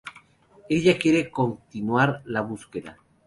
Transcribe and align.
Ella 0.67 0.97
quiere 0.97 1.29
continuar 1.29 2.23
la 2.25 2.41
búsqueda. 2.41 2.97